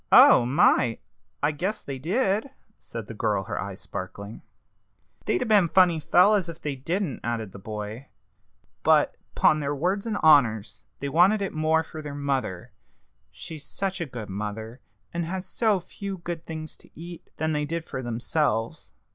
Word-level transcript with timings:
"Oh, 0.11 0.47
my! 0.47 0.97
I 1.43 1.51
guess 1.51 1.83
they 1.83 1.99
did!" 1.99 2.49
said 2.79 3.05
the 3.05 3.13
girl, 3.13 3.43
her 3.43 3.61
eyes 3.61 3.79
sparkling. 3.81 4.41
"They'd 5.25 5.43
'a 5.43 5.45
been 5.45 5.67
funny 5.67 5.99
fellows 5.99 6.49
if 6.49 6.59
they 6.59 6.75
didn't," 6.75 7.19
added 7.23 7.51
the 7.51 7.59
boy; 7.59 8.07
"but, 8.81 9.15
'pon 9.35 9.59
their 9.59 9.75
words 9.75 10.07
and 10.07 10.17
honors, 10.23 10.85
they 11.01 11.09
wanted 11.09 11.43
it 11.43 11.53
more 11.53 11.83
for 11.83 12.01
their 12.01 12.15
mother 12.15 12.71
she's 13.31 13.63
such 13.63 14.01
a 14.01 14.07
good 14.07 14.27
mother, 14.29 14.81
and 15.13 15.25
has 15.25 15.45
so 15.45 15.79
few 15.79 16.17
good 16.17 16.47
things 16.47 16.75
to 16.77 16.89
eat 16.99 17.29
than 17.37 17.51
they 17.51 17.65
did 17.65 17.85
for 17.85 18.01
themselves. 18.01 18.93